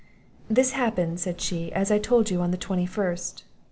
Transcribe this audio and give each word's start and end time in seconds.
"This 0.49 0.71
happened," 0.71 1.19
said 1.19 1.39
she, 1.39 1.71
"as 1.73 1.91
I 1.91 1.99
told 1.99 2.31
you, 2.31 2.41
on 2.41 2.49
the 2.49 2.57
21st. 2.57 3.43